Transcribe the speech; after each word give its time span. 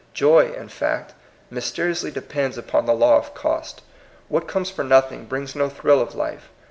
Joy, 0.15 0.51
in 0.51 0.67
fact, 0.69 1.13
mjrsteri 1.53 1.91
ously 1.91 2.09
depends 2.09 2.57
upon 2.57 2.87
the 2.87 2.95
law 2.95 3.17
of 3.19 3.35
cost. 3.35 3.83
What 4.29 4.47
comes 4.47 4.71
for 4.71 4.83
nothing 4.83 5.25
brings 5.25 5.55
no 5.55 5.69
thrill 5.69 6.01
of 6.01 6.15
life. 6.15 6.49